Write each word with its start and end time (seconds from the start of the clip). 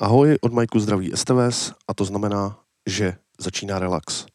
Ahoj, 0.00 0.36
od 0.40 0.52
Majku 0.52 0.80
zdraví 0.80 1.12
STVS 1.14 1.72
a 1.88 1.94
to 1.94 2.04
znamená, 2.04 2.58
že 2.88 3.14
začíná 3.40 3.78
relax. 3.78 4.26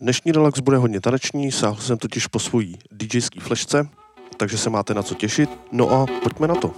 Dnešní 0.00 0.32
relax 0.32 0.60
bude 0.60 0.76
hodně 0.76 1.00
taneční, 1.00 1.52
sáhl 1.52 1.80
jsem 1.80 1.98
totiž 1.98 2.26
po 2.26 2.38
svojí 2.38 2.78
DJský 2.92 3.40
flešce, 3.40 3.88
takže 4.40 4.58
se 4.58 4.70
máte 4.70 4.94
na 4.94 5.02
co 5.02 5.14
těšit. 5.14 5.50
No 5.72 5.90
a 5.92 6.06
pojďme 6.22 6.48
na 6.48 6.54
to. 6.54 6.72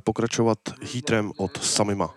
Pokračovat 0.00 0.58
heatrem 0.92 1.32
od 1.36 1.64
Samima. 1.64 2.14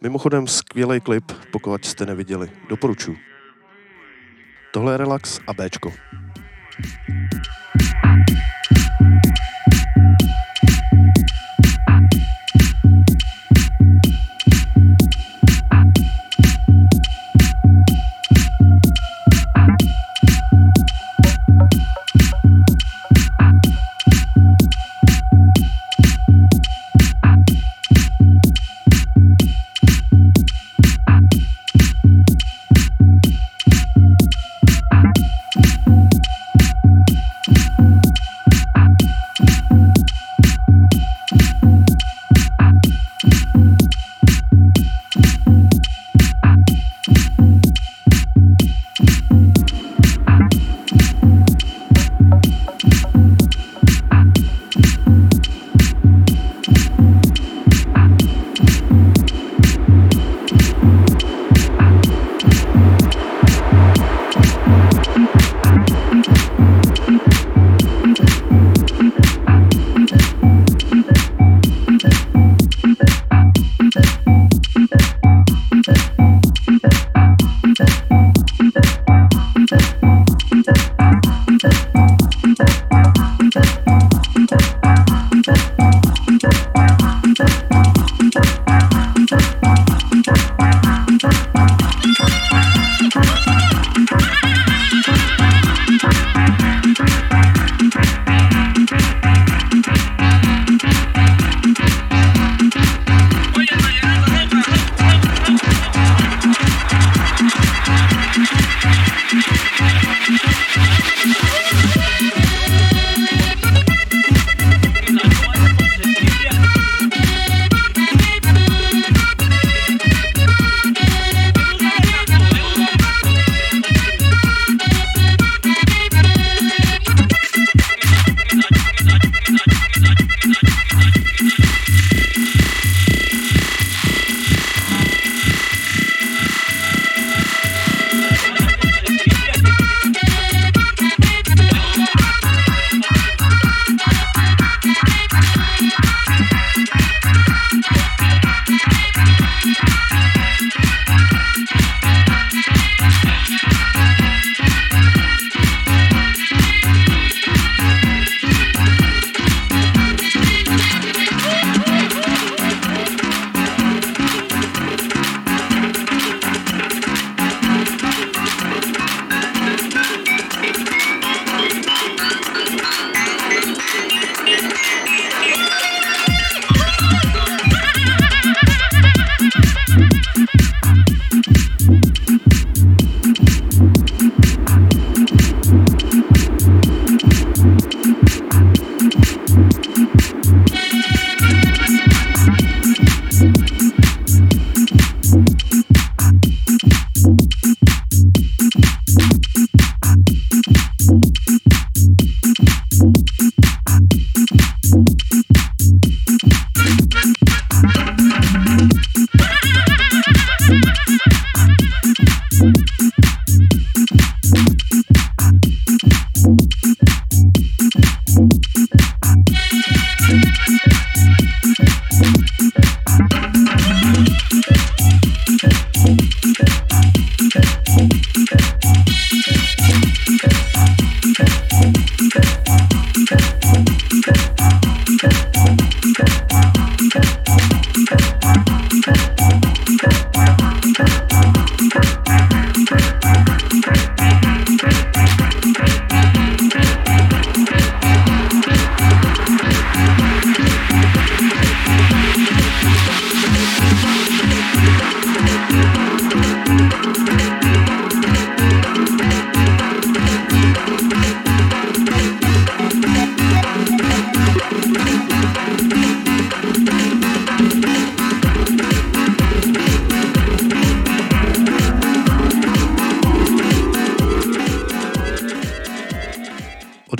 Mimochodem 0.00 0.46
skvělý 0.46 1.00
klip, 1.00 1.32
pokud 1.52 1.84
jste 1.84 2.06
neviděli. 2.06 2.50
Doporučuji. 2.68 3.18
Tohle 4.72 4.94
je 4.94 4.96
Relax 4.96 5.40
a 5.46 5.52
Bčko. 5.54 5.92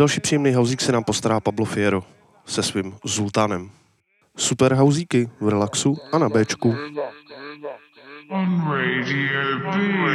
Další 0.02 0.20
příjemný 0.20 0.54
hauzík 0.54 0.80
se 0.80 0.92
nám 0.92 1.04
postará 1.04 1.40
Pablo 1.40 1.64
Fiero 1.64 2.04
se 2.46 2.62
svým 2.62 2.94
Zultánem. 3.04 3.70
Super 4.36 4.74
hauzíky 4.74 5.30
v 5.40 5.48
relaxu 5.48 5.96
a 6.12 6.18
na 6.18 6.28
Bčku. 6.28 6.76
On. 8.28 8.64
Radio 8.70 9.58
B. 9.58 10.11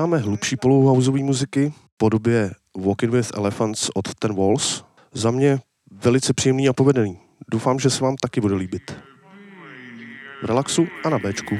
dáme 0.00 0.18
hlubší 0.18 0.56
polohu 0.56 0.86
houseové 0.86 1.22
muziky 1.22 1.72
v 1.76 1.96
podobě 1.96 2.50
Walking 2.84 3.12
with 3.12 3.30
Elephants 3.34 3.90
od 3.94 4.14
Ten 4.14 4.34
Walls. 4.34 4.84
Za 5.12 5.30
mě 5.30 5.60
velice 6.04 6.32
příjemný 6.32 6.68
a 6.68 6.72
povedený. 6.72 7.18
Doufám, 7.52 7.78
že 7.78 7.90
se 7.90 8.04
vám 8.04 8.16
taky 8.16 8.40
bude 8.40 8.54
líbit. 8.54 8.96
V 10.42 10.44
relaxu 10.44 10.86
a 11.04 11.08
na 11.08 11.18
Bčku. 11.18 11.54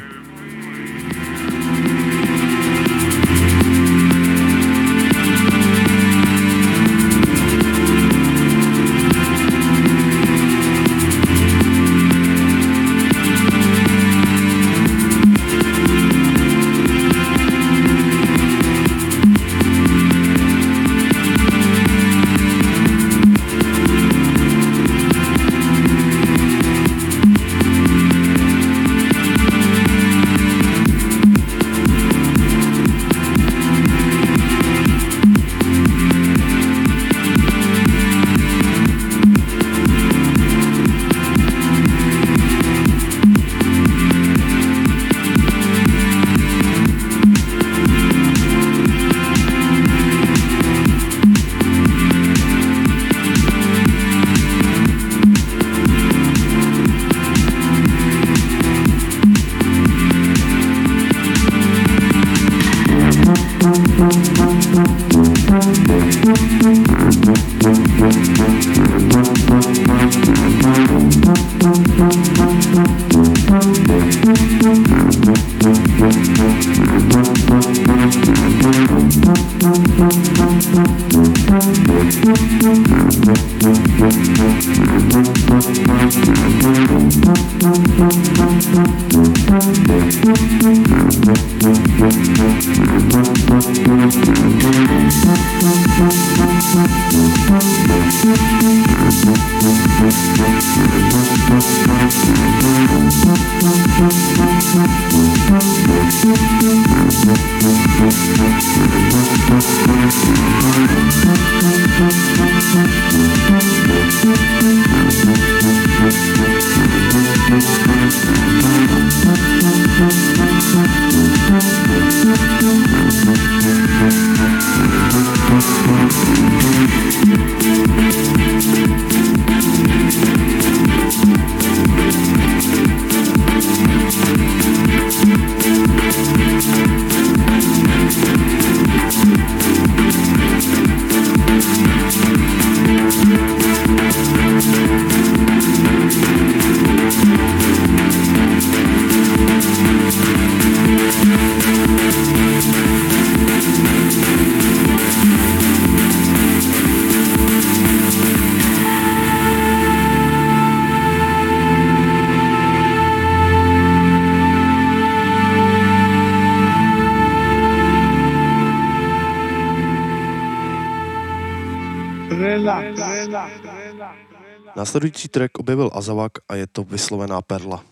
Následující 174.91 175.29
track 175.29 175.59
objevil 175.59 175.91
Azavak 175.95 176.33
a 176.49 176.55
je 176.55 176.67
to 176.67 176.85
vyslovená 176.85 177.43
perla. 177.43 177.85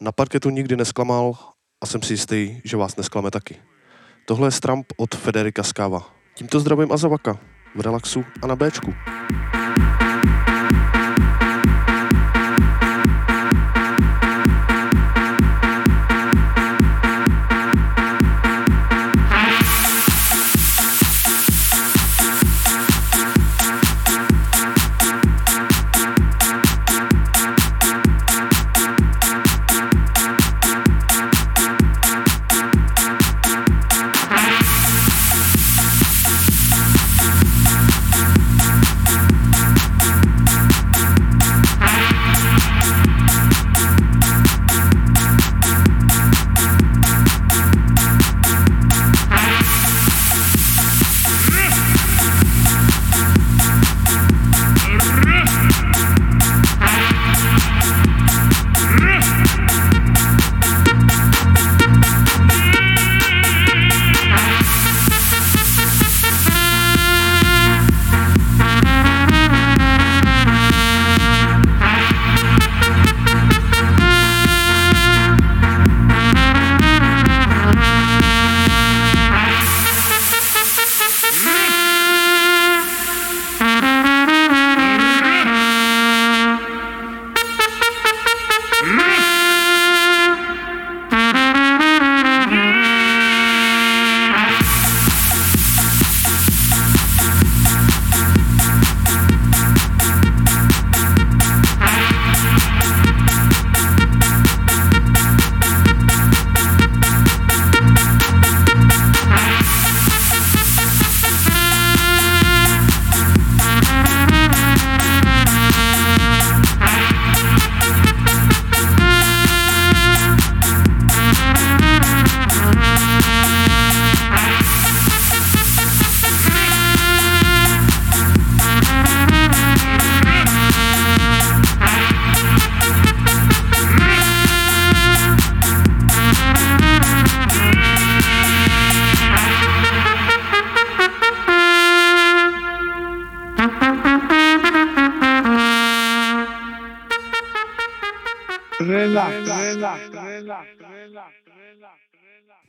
Na 0.00 0.12
parketu 0.12 0.50
nikdy 0.50 0.76
nesklamal 0.76 1.34
a 1.80 1.86
jsem 1.86 2.02
si 2.02 2.12
jistý, 2.12 2.60
že 2.64 2.76
vás 2.76 2.96
nesklame 2.96 3.30
taky. 3.30 3.56
Tohle 4.26 4.46
je 4.46 4.50
Stramp 4.50 4.86
od 4.96 5.14
Federika 5.14 5.62
Skáva. 5.62 6.14
Tímto 6.34 6.60
zdravím 6.60 6.92
Azavaka 6.92 7.38
v 7.74 7.80
relaxu 7.80 8.24
a 8.42 8.46
na 8.46 8.56
Bčku. 8.56 8.94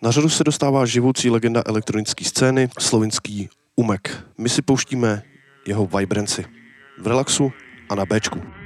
Na 0.01 0.11
řadu 0.11 0.29
se 0.29 0.43
dostává 0.43 0.85
živoucí 0.85 1.29
legenda 1.29 1.63
elektronické 1.65 2.25
scény, 2.25 2.69
slovinský 2.79 3.49
Umek. 3.75 4.23
My 4.37 4.49
si 4.49 4.61
pouštíme 4.61 5.23
jeho 5.67 5.85
vibranci 5.85 6.45
v 6.99 7.07
relaxu 7.07 7.51
a 7.89 7.95
na 7.95 8.05
Bčku. 8.05 8.62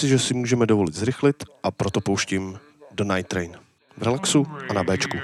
Si, 0.00 0.08
že 0.08 0.18
si 0.18 0.34
můžeme 0.34 0.66
dovolit 0.66 0.94
zrychlit 0.94 1.44
a 1.62 1.70
proto 1.70 2.00
pouštím 2.00 2.58
do 2.90 3.04
Night 3.04 3.28
Train. 3.28 3.52
V 3.96 4.02
relaxu 4.02 4.46
a 4.70 4.72
na 4.72 4.84
Bčku. 4.84 5.18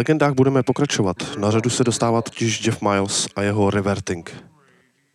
Legendách 0.00 0.32
budeme 0.34 0.62
pokračovat. 0.62 1.16
Na 1.38 1.50
řadu 1.50 1.70
se 1.70 1.84
dostává 1.84 2.22
totiž 2.22 2.66
Jeff 2.66 2.82
Miles 2.82 3.28
a 3.36 3.42
jeho 3.42 3.70
Reverting. 3.70 4.44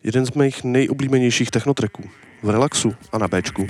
Jeden 0.04 0.26
z 0.26 0.30
mých 0.32 0.64
nejoblíbenějších 0.64 1.50
technotreků. 1.50 2.02
V 2.42 2.50
relaxu 2.50 2.94
a 3.12 3.18
na 3.18 3.28
Bčku. 3.28 3.66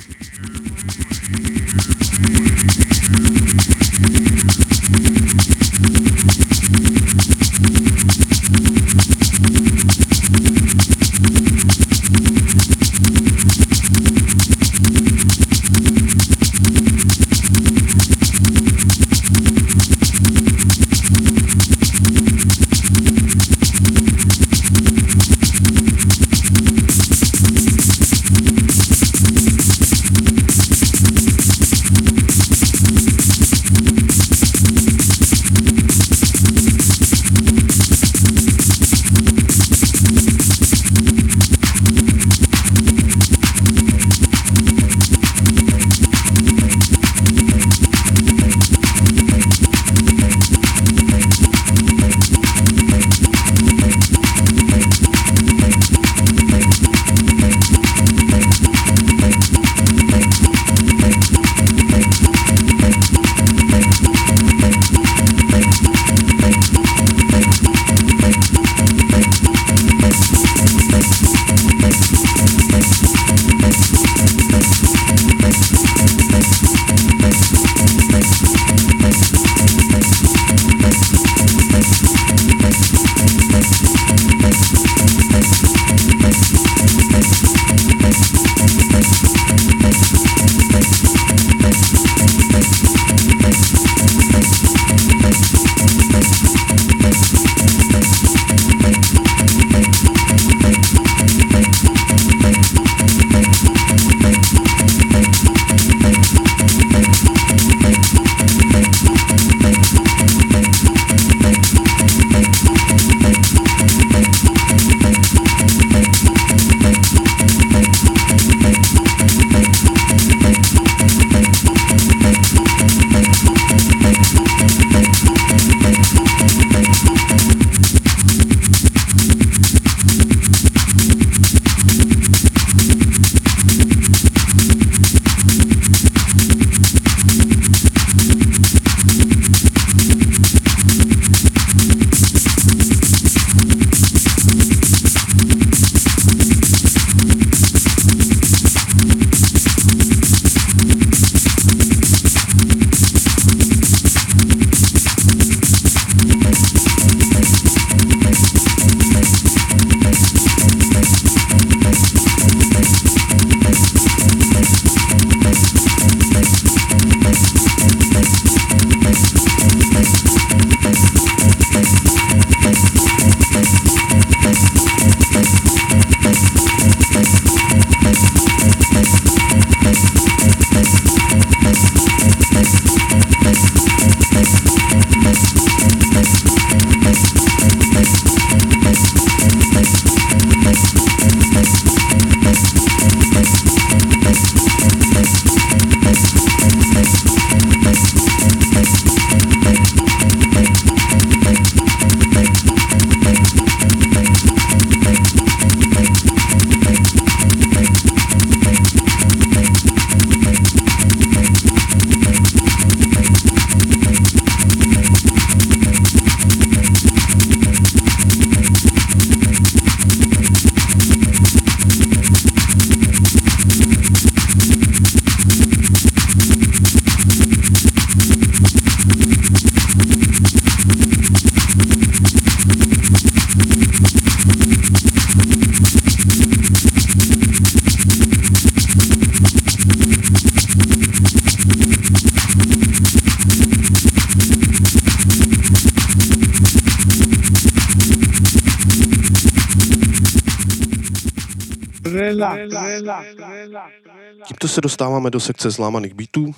Tímto 254.46 254.68
se 254.68 254.80
dostáváme 254.80 255.30
do 255.30 255.40
sekce 255.40 255.70
zlámaných 255.70 256.14
beatů 256.14 256.54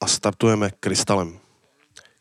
a 0.00 0.06
startujeme 0.06 0.70
Krystalem. 0.80 1.38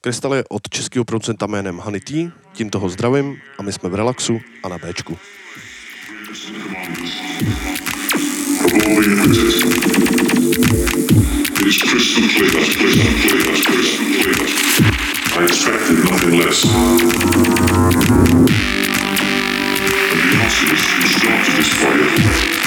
Krystal 0.01 0.33
je 0.33 0.43
od 0.49 0.69
českého 0.69 1.05
producenta 1.05 1.47
jménem 1.47 1.77
Honey 1.77 2.01
T, 2.01 2.31
tím 2.53 2.69
toho 2.69 2.89
zdravím 2.89 3.41
a 3.57 3.63
my 3.63 3.73
jsme 3.73 3.89
v 3.89 3.95
relaxu 3.95 4.39
a 4.63 4.69
na 4.69 4.77
Bčku. 4.77 5.17
I 15.37 15.43
expected 15.43 16.03
nothing 16.03 16.33
less. 16.39 16.65
And 16.65 16.73
the 20.23 20.37
answer 20.43 20.67
you 20.67 20.77
started 21.07 21.53
this 21.57 21.73
fire. 21.73 22.66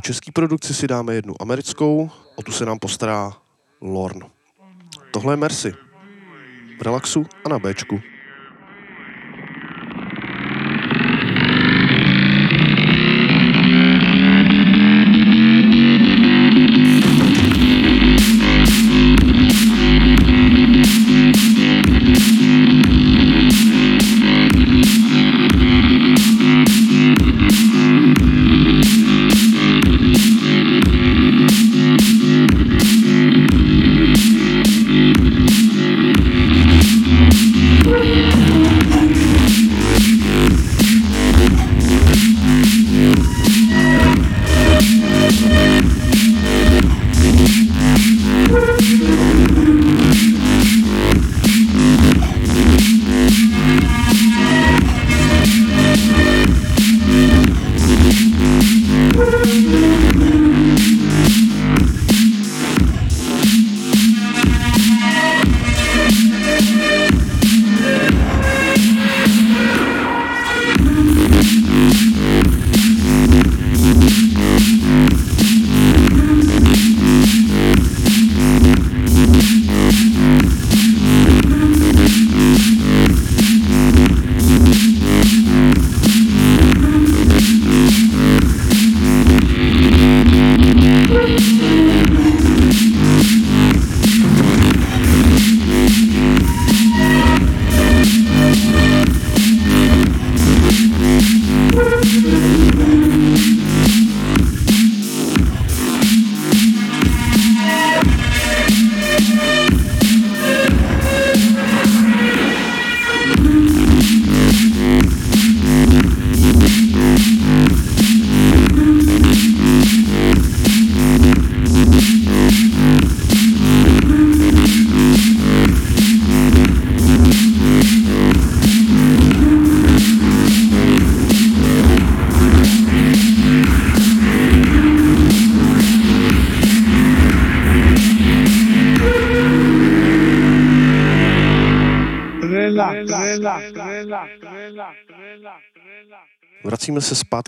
Po 0.00 0.04
české 0.04 0.32
produkci 0.32 0.74
si 0.74 0.88
dáme 0.88 1.14
jednu 1.14 1.34
americkou, 1.42 2.10
o 2.36 2.42
tu 2.42 2.52
se 2.52 2.66
nám 2.66 2.78
postará 2.78 3.32
Lorn. 3.80 4.20
Tohle 5.12 5.32
je 5.32 5.36
Mercy. 5.36 5.74
V 6.78 6.82
relaxu 6.82 7.26
a 7.44 7.48
na 7.48 7.58
Bčku. 7.58 8.00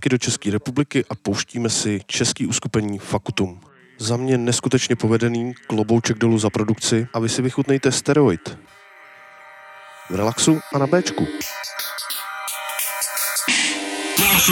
Zpátky 0.03 0.09
do 0.09 0.19
České 0.19 0.51
republiky 0.51 1.05
a 1.11 1.15
pouštíme 1.15 1.69
si 1.69 2.01
český 2.07 2.47
uskupení 2.47 2.99
Fakutum. 2.99 3.61
Za 3.99 4.17
mě 4.17 4.39
neskutečně 4.39 4.97
povedený, 4.97 5.55
klobouček 5.67 6.19
dolů 6.19 6.39
za 6.39 6.51
produkci 6.51 7.07
a 7.15 7.19
vy 7.19 7.29
si 7.29 7.43
vychutnejte 7.43 7.93
Steroid. 7.93 8.59
V 10.11 10.15
relaxu 10.15 10.61
a 10.75 10.79
na 10.79 10.87
Bčku. 10.87 11.27
Boss 14.19 14.51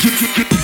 get, 0.00 0.20
get, 0.20 0.48
get. 0.50 0.57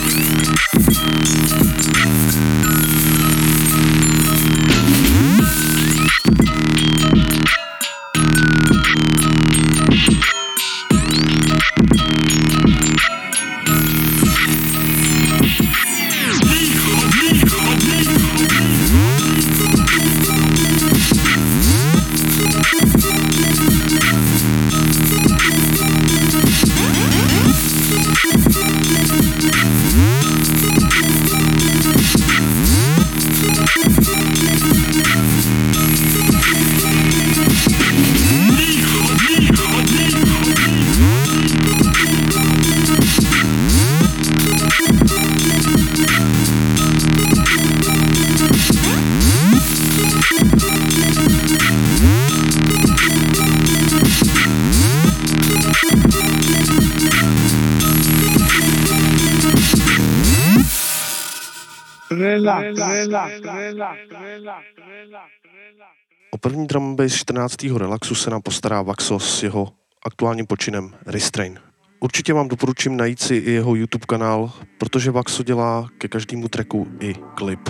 Bass 67.05 67.15
14. 67.15 67.63
relaxu 67.77 68.15
se 68.15 68.31
nám 68.31 68.43
postará 68.43 68.83
Vaxo 68.83 69.19
s 69.19 69.43
jeho 69.43 69.69
aktuálním 70.07 70.47
počinem 70.47 70.95
Restrain. 71.07 71.59
Určitě 72.01 72.33
vám 72.33 72.49
doporučím 72.49 72.97
najít 72.97 73.21
si 73.21 73.35
i 73.35 73.51
jeho 73.51 73.75
YouTube 73.75 74.07
kanál, 74.09 74.53
protože 74.79 75.11
Vaxo 75.11 75.43
dělá 75.43 75.89
ke 75.99 76.09
každému 76.09 76.49
tracku 76.49 76.89
i 77.01 77.15
klip. 77.35 77.69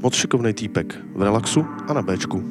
Moc 0.00 0.14
šikovný 0.14 0.52
týpek 0.52 0.98
v 1.14 1.22
relaxu 1.22 1.66
a 1.88 1.92
na 1.92 2.02
Bčku. 2.02 2.44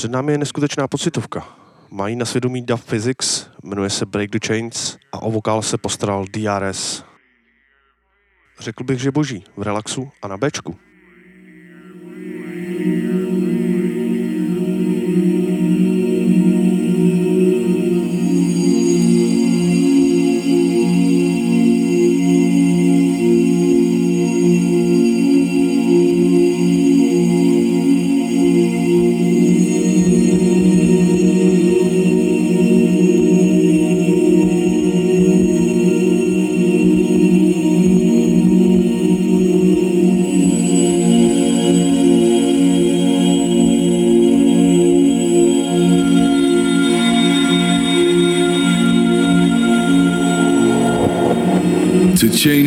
Před 0.00 0.10
námi 0.10 0.32
je 0.32 0.38
neskutečná 0.38 0.88
pocitovka. 0.88 1.48
Mají 1.90 2.16
na 2.16 2.24
svědomí 2.24 2.62
Duff 2.62 2.84
Physics, 2.84 3.46
jmenuje 3.64 3.90
se 3.90 4.06
Break 4.06 4.30
the 4.30 4.38
Chains 4.46 4.96
a 5.12 5.22
o 5.22 5.30
vokál 5.30 5.62
se 5.62 5.78
postaral 5.78 6.24
DRS. 6.30 7.04
Řekl 8.60 8.84
bych, 8.84 8.98
že 9.00 9.10
boží, 9.10 9.44
v 9.56 9.62
relaxu 9.62 10.10
a 10.22 10.28
na 10.28 10.36
Bčku. 10.36 10.76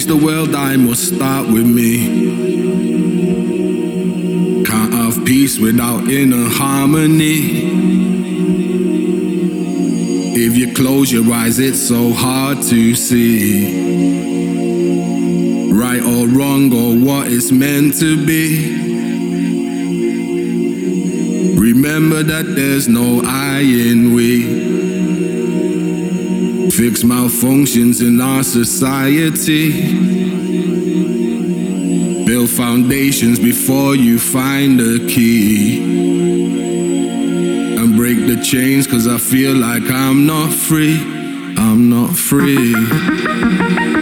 Change 0.04 0.20
the 0.20 0.26
world, 0.26 0.56
I 0.56 0.76
must 0.78 1.16
start 1.16 1.48
with 1.48 1.66
me. 1.66 2.08
Can't 4.66 4.94
have 4.94 5.26
peace 5.26 5.60
without 5.60 6.08
inner 6.10 6.50
harmony. 6.50 7.72
If 10.36 10.58
you 10.58 10.74
close 10.74 11.12
your 11.12 11.32
eyes, 11.34 11.60
it's 11.60 11.82
so 11.88 12.12
hard 12.12 12.62
to 12.64 12.96
see. 12.96 13.82
Right 15.72 16.02
or 16.02 16.28
wrong, 16.28 16.74
or 16.74 16.96
what 17.06 17.28
it's 17.28 17.52
meant 17.52 18.00
to 18.00 18.26
be. 18.26 18.82
Remember 21.56 22.24
that 22.24 22.56
there's 22.56 22.88
no 22.88 23.22
I 23.24 23.60
in 23.60 24.14
we 24.14 24.63
fix 26.84 27.02
malfunctions 27.02 28.06
in 28.06 28.20
our 28.20 28.44
society. 28.44 29.96
Build 32.26 32.50
foundations 32.50 33.40
before 33.40 33.96
you 33.96 34.20
find 34.20 34.82
a 34.82 35.00
key. 35.08 35.82
And 37.78 37.96
break 37.96 38.18
the 38.28 38.44
chains, 38.44 38.86
cause 38.86 39.08
I 39.08 39.18
feel 39.18 39.56
like 39.56 39.90
I'm 39.90 40.26
not 40.28 40.52
free. 40.52 41.00
I'm 41.58 41.90
not 41.90 42.18
free. 42.18 43.93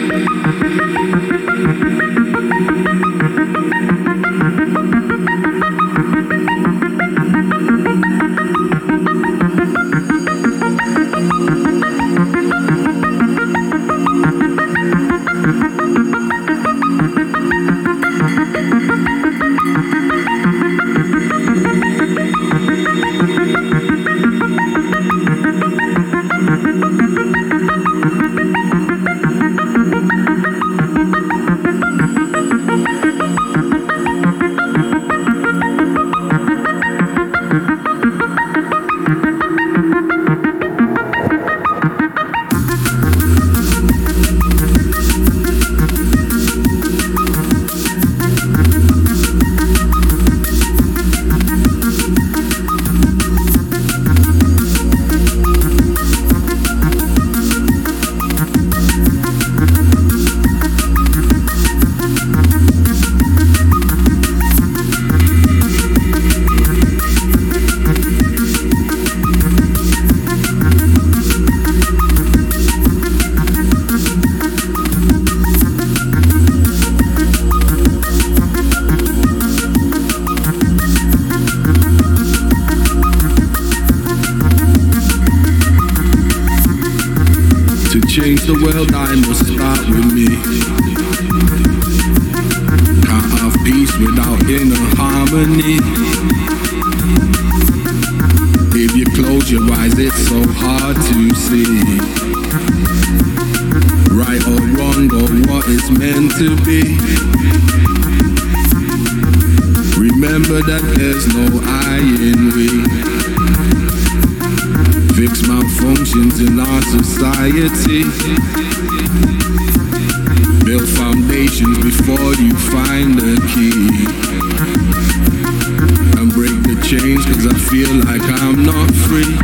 Like 128.00 128.22
I'm 128.24 128.64
not 128.64 128.90
free. 128.92 129.36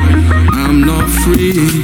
I'm 0.51 0.79
not 0.81 1.09
free. 1.09 1.83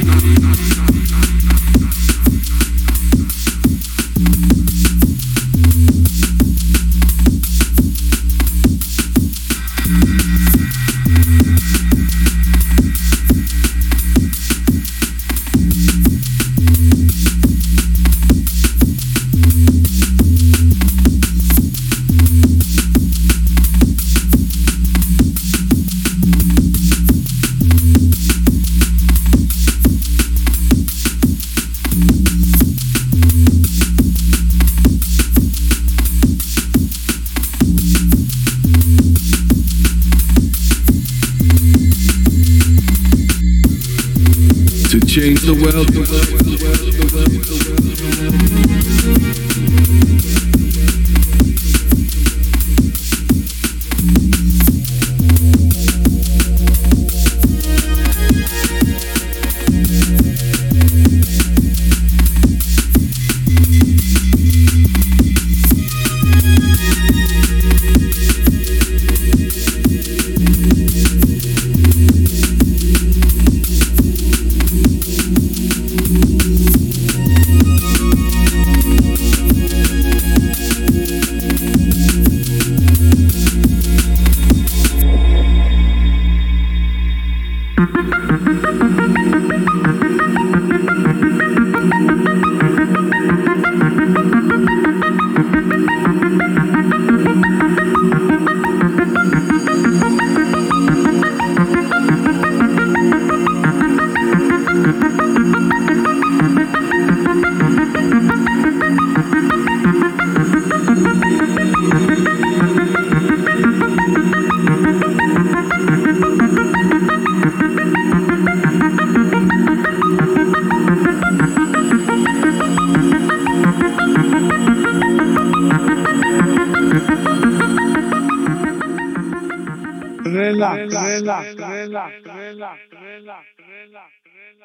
Change 45.73 45.91
the 45.91 45.99
world. 45.99 46.32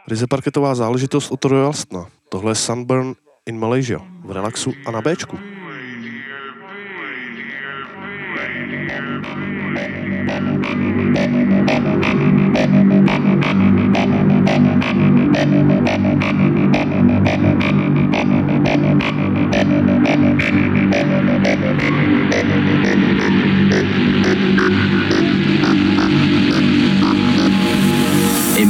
Ryze 0.08 0.26
parketová 0.26 0.74
záležitost 0.74 1.30
od 1.30 1.44
Royal 1.44 1.72
Stna. 1.72 2.06
Tohle 2.28 2.50
je 2.50 2.56
Sunburn 2.56 3.12
in 3.46 3.60
Malaysia 3.60 4.00
v 4.24 4.32
relaxu 4.32 4.72
a 4.86 4.90
na 4.90 5.04
Bčku. 5.04 5.36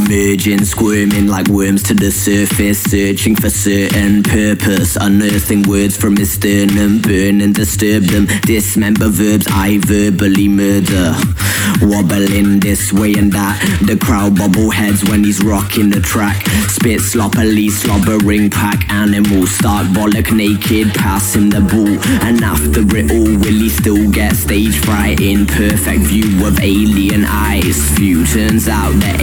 Emerging, 0.06 0.64
squirming 0.64 1.26
like 1.26 1.48
worms 1.48 1.82
to 1.82 1.92
the 1.92 2.10
surface, 2.10 2.80
searching 2.82 3.34
for 3.34 3.50
certain 3.50 4.22
purpose, 4.22 4.96
unearthing 4.96 5.62
words 5.64 5.96
from 5.96 6.16
his 6.16 6.32
sternum, 6.32 7.00
burn 7.02 7.40
and 7.40 7.54
disturb 7.54 8.04
them, 8.04 8.26
dismember 8.42 9.08
verbs 9.08 9.46
I 9.50 9.78
verbally 9.78 10.48
murder. 10.48 11.14
Wobbling 11.82 12.60
this 12.60 12.92
way 12.92 13.14
and 13.14 13.32
that, 13.32 13.58
the 13.84 13.96
crowd 13.96 14.36
bobble 14.38 14.70
heads 14.70 15.04
when 15.08 15.24
he's 15.24 15.42
rocking 15.42 15.90
the 15.90 16.00
track. 16.00 16.46
Spit 16.68 17.00
sloppily, 17.00 17.68
slobbering 17.68 18.50
pack 18.50 18.88
animals, 18.90 19.50
stark 19.50 19.86
bollock 19.88 20.34
naked, 20.34 20.94
passing 20.94 21.50
the 21.50 21.60
ball. 21.60 21.98
And 22.24 22.42
after 22.42 22.82
it 22.96 23.10
all, 23.10 23.36
will 23.38 23.60
he 23.60 23.68
still 23.68 24.10
get 24.10 24.36
stage 24.36 24.78
fright 24.78 25.20
in 25.20 25.46
perfect 25.46 26.02
view 26.02 26.46
of 26.46 26.60
alien 26.60 27.24
eyes? 27.26 27.78
Few 27.96 28.24
turns 28.26 28.68
out 28.68 28.92
the 28.92 29.18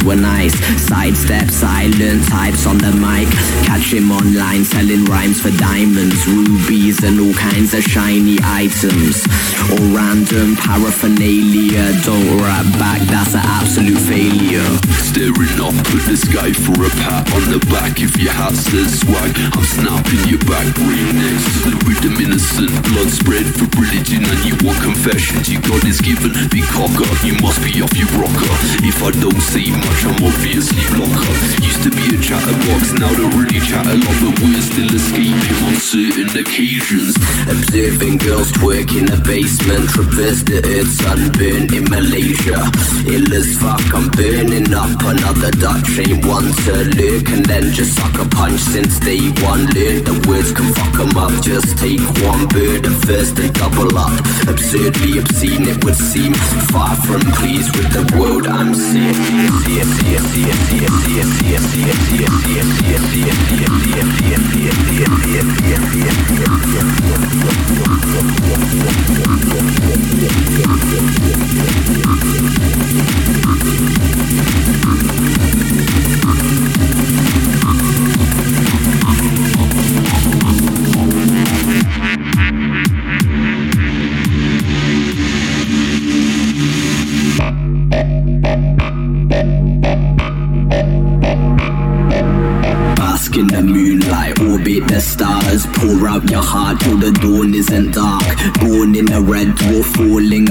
alien 0.00 0.06
were 0.06 0.20
nice. 0.20 0.54
Sidestep, 0.86 1.50
silent 1.50 2.26
types 2.28 2.66
on 2.66 2.78
the 2.78 2.92
mic. 2.92 3.28
Catch 3.64 3.92
him 3.92 4.10
online 4.10 4.64
selling 4.64 5.04
rhymes 5.04 5.40
for 5.40 5.50
diamonds, 5.58 6.26
rubies, 6.26 7.02
and 7.02 7.20
all 7.20 7.34
kinds 7.34 7.74
of 7.74 7.82
shiny 7.82 8.38
items. 8.42 9.24
Or 9.70 9.80
random 9.94 10.56
paraphernalia. 10.56 11.92
Don't 12.04 12.40
rap 12.40 12.66
back, 12.78 13.00
that's 13.08 13.34
an 13.34 13.42
absolute 13.44 13.98
failure. 13.98 14.66
Staring 14.98 15.58
up 15.60 15.74
at 15.74 16.02
the 16.08 16.16
sky 16.16 16.52
for 16.52 16.74
a 16.84 16.90
pat 17.02 17.26
on 17.34 17.50
the 17.50 17.60
back. 17.70 18.00
If 18.00 18.16
your 18.16 18.32
hat 18.32 18.54
says 18.54 19.00
swag, 19.00 19.32
I'm 19.36 19.64
snapping 19.64 20.24
your 20.28 20.42
back. 20.46 20.66
Next 20.76 21.62
to 21.64 21.70
the 21.70 21.76
rhythm, 21.86 22.14
innocent 22.20 22.72
blood 22.90 23.10
spread 23.10 23.46
for 23.46 23.66
religion, 23.78 24.24
and 24.24 24.40
you 24.44 24.54
want 24.66 24.78
confessions. 24.82 25.48
You 25.50 25.60
God 25.60 25.84
is 25.84 26.00
given, 26.00 26.32
be 26.50 26.62
cocker. 26.62 27.06
You 27.26 27.34
must 27.42 27.62
be 27.62 27.82
off 27.82 27.92
your 27.96 28.08
rocker. 28.16 28.54
If 28.82 29.02
I 29.02 29.10
don't 29.20 29.40
see 29.40 29.70
much, 29.90 30.04
I'm 30.04 30.24
obviously 30.24 30.82
blocker. 30.94 31.34
Used 31.62 31.82
to 31.82 31.90
be 31.90 32.14
a 32.14 32.18
chatterbox, 32.20 32.92
now 32.98 33.10
don't 33.14 33.34
really 33.34 33.60
chat 33.60 33.86
a 33.86 33.96
lot, 33.98 34.16
but 34.22 34.34
we're 34.42 34.62
still 34.62 34.92
escaping 34.94 35.58
on 35.66 35.74
certain 35.74 36.30
occasions. 36.38 37.16
Observing 37.50 38.18
girls 38.18 38.52
twerk 38.52 38.90
in 38.96 39.06
the 39.06 39.18
basement, 39.26 39.88
traverse 39.90 40.42
the 40.42 40.62
earth, 40.62 40.90
sunburn 41.02 41.66
in 41.74 41.84
Malaysia. 41.90 42.60
Ill 43.06 43.32
as 43.34 43.58
fuck, 43.58 43.82
I'm 43.94 44.08
burning 44.10 44.72
up 44.74 44.94
another 45.02 45.50
Dutch. 45.58 45.98
Ain't 45.98 46.24
one 46.26 46.50
to 46.66 46.74
lurk 46.96 47.26
and 47.30 47.44
then 47.46 47.72
just 47.72 47.96
suck 47.96 48.14
a 48.18 48.26
punch 48.28 48.60
since 48.60 48.98
day 49.00 49.30
one. 49.42 49.66
Learn 49.74 50.04
the 50.04 50.16
words 50.28 50.52
can 50.52 50.72
fuck 50.74 50.90
fuck 50.90 51.00
'em 51.00 51.16
up, 51.16 51.32
just 51.42 51.78
take 51.78 52.00
one 52.24 52.46
bird 52.48 52.86
at 52.86 52.96
first 53.06 53.38
and 53.38 53.52
double 53.54 53.96
up. 53.96 54.12
Absurdly 54.48 55.18
obscene, 55.18 55.66
it 55.68 55.84
would 55.84 55.96
seem. 55.96 56.34
Far 56.72 56.94
from 56.96 57.20
pleased 57.38 57.76
with 57.76 57.90
the 57.92 58.04
world 58.16 58.46
I'm 58.46 58.74
seeing. 58.74 59.69
Thank 82.00 82.29
seeing, 100.40 100.50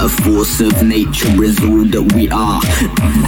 a 0.00 0.08
force 0.08 0.60
of 0.60 0.82
nature 0.82 1.42
is 1.42 1.58
all 1.60 1.84
that 1.84 2.12
we 2.14 2.28
are. 2.30 2.60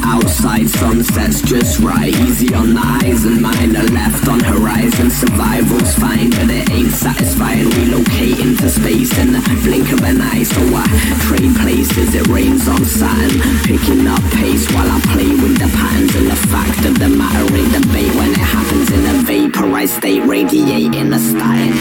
Outside 0.05 0.69
sunsets 0.69 1.41
just 1.43 1.81
right, 1.81 2.13
easy 2.29 2.53
on 2.55 2.75
the 2.75 2.83
eyes 2.83 3.25
and 3.25 3.41
mine 3.41 3.77
are 3.77 3.91
left 3.93 4.29
on 4.29 4.41
horizon. 4.41 5.11
Survival's 5.11 5.95
fine, 5.95 6.31
but 6.31 6.51
it 6.51 6.71
ain't 6.71 6.93
satisfying. 6.93 7.69
Relocating 7.71 8.59
to 8.61 8.69
space 8.69 9.17
in 9.19 9.33
the 9.33 9.41
blink 9.65 9.91
of 9.93 10.03
an 10.05 10.21
eye, 10.21 10.45
so 10.45 10.61
I 10.75 10.85
trade 11.27 11.55
places. 11.57 12.15
It 12.15 12.27
rains 12.29 12.69
on 12.69 12.85
Saturn, 12.85 13.41
picking 13.65 14.07
up 14.07 14.23
pace 14.37 14.67
while 14.73 14.91
I 14.91 15.01
play 15.13 15.31
with 15.31 15.59
the 15.59 15.69
patterns 15.73 16.15
and 16.15 16.29
the 16.29 16.41
fact 16.53 16.85
of 16.85 16.99
the 16.99 17.09
matter 17.09 17.45
ain't 17.57 17.73
debate 17.73 18.15
when 18.15 18.31
it 18.33 18.45
happens 18.45 18.76
in 18.77 19.03
a 19.09 19.17
vaporized 19.25 19.97
state, 19.97 20.23
radiating 20.25 21.13
a 21.13 21.19
style. 21.19 21.73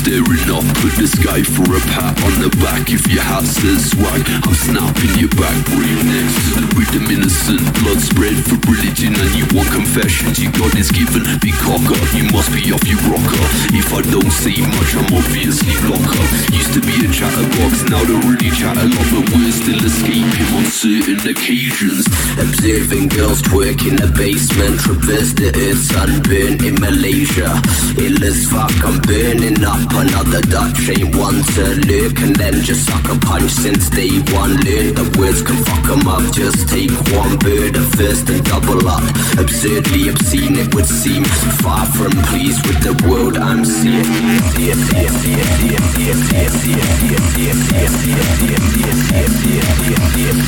Staring 0.00 0.48
up 0.48 0.64
at 0.64 0.94
the 0.96 1.04
sky 1.04 1.42
for 1.44 1.68
a 1.76 1.80
pat 1.92 2.16
on 2.24 2.34
the 2.40 2.48
back. 2.64 2.88
If 2.88 3.04
your 3.12 3.22
hat 3.22 3.44
says 3.44 3.92
swag, 3.92 4.24
I'm 4.46 4.56
snapping 4.56 5.12
your 5.20 5.28
back. 5.36 5.56
Breathe 5.68 6.04
next 6.08 6.36
to 6.48 6.50
the 6.64 6.66
rhythm, 6.72 7.04
innocent 7.12 7.60
blood 7.84 8.00
spread 8.00 8.36
for 8.48 8.56
religion, 8.64 9.12
and 9.12 9.30
you 9.36 9.44
want 9.52 9.68
confessions. 9.68 10.40
You 10.40 10.48
God 10.56 10.72
is 10.80 10.88
given, 10.88 11.28
big 11.44 11.56
cocker. 11.60 11.98
You 12.16 12.24
must 12.32 12.48
be 12.56 12.72
off 12.72 12.84
your 12.88 13.00
rocker. 13.12 13.44
If 13.76 13.92
I 13.92 14.00
don't 14.08 14.32
say 14.32 14.56
much, 14.64 14.90
I'm 14.96 15.12
obviously 15.12 15.76
blocker. 15.84 16.24
Used 16.56 16.72
to 16.72 16.80
be 16.80 16.96
a 17.04 17.08
chatterbox, 17.12 17.84
now 17.92 18.00
don't 18.08 18.24
really 18.24 18.48
chat 18.56 18.74
a 18.80 18.88
lot, 18.88 19.06
but 19.12 19.24
we're 19.36 19.52
still 19.52 19.80
escaping 19.84 20.48
certain 20.70 21.18
occasions. 21.28 22.06
Observing 22.38 23.08
girls 23.08 23.42
twerk 23.42 23.86
in 23.88 23.96
the 23.96 24.10
basement, 24.16 24.80
traverse 24.80 25.32
the 25.32 25.48
earth, 25.48 25.82
sunburn 25.90 26.60
in 26.64 26.74
Malaysia. 26.80 27.50
Ill 27.96 28.22
as 28.24 28.46
fuck, 28.46 28.72
I'm 28.84 29.00
burning 29.02 29.64
up 29.64 29.80
another 29.92 30.42
Dutch 30.46 30.88
ain't 30.88 31.16
one 31.16 31.40
to 31.56 31.64
look 31.88 32.16
and 32.20 32.36
then 32.36 32.60
just 32.62 32.86
suck 32.86 33.04
a 33.08 33.16
punch 33.18 33.50
since 33.50 33.88
day 33.90 34.20
one. 34.34 34.54
Learn 34.66 34.94
the 34.94 35.06
words 35.18 35.42
can 35.42 35.58
fuck 35.64 35.86
'em 35.90 36.06
up. 36.06 36.24
Just 36.32 36.68
take 36.68 36.92
one 37.16 37.36
bird 37.38 37.76
at 37.76 37.88
first 37.96 38.28
and 38.28 38.44
double 38.44 38.86
up. 38.88 39.04
Absurdly 39.38 40.08
obscene, 40.08 40.56
it 40.56 40.74
would 40.74 40.86
seem. 40.86 41.24
Far 41.64 41.86
from 41.86 42.12
pleased 42.30 42.66
with 42.66 42.80
the 42.82 42.94
world 43.06 43.36
I'm 43.36 43.64
seeing. 43.64 44.06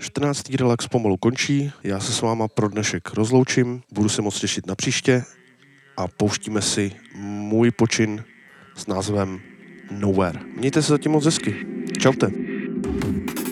14. 0.00 0.54
relax 0.54 0.88
pomalu 0.88 1.16
končí, 1.16 1.72
já 1.84 2.00
se 2.00 2.12
s 2.12 2.22
váma 2.22 2.48
pro 2.48 2.68
dnešek 2.68 3.14
rozloučím, 3.14 3.82
budu 3.92 4.08
se 4.08 4.22
moc 4.22 4.40
těšit 4.40 4.66
na 4.66 4.74
příště 4.74 5.24
a 5.96 6.08
pouštíme 6.08 6.62
si 6.62 6.92
můj 7.14 7.70
počin 7.70 8.24
s 8.76 8.86
názvem 8.86 9.40
Nowhere. 9.90 10.40
Mějte 10.56 10.82
se 10.82 10.88
zatím 10.88 11.12
moc 11.12 11.24
hezky. 11.24 11.66
Čaute. 11.98 12.30
Thank 12.82 13.40
you. 13.40 13.45